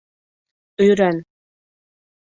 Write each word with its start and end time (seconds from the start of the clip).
Өйрән! 0.87 1.23